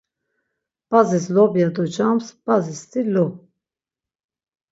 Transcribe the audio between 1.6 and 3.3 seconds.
docams. Bazis-ti lu.